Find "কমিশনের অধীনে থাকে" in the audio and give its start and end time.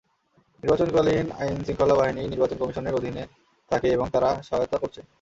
2.59-3.87